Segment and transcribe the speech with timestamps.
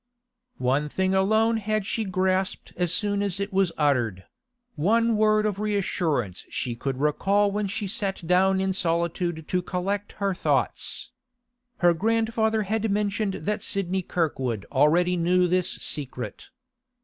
[0.57, 4.25] One thing alone had she grasped as soon as it was uttered;
[4.75, 10.13] one word of reassurance she could recall when she sat down in solitude to collect
[10.13, 11.11] her thoughts.
[11.85, 16.49] Her grandfather had mentioned that Sidney Kirkwood already knew this secret.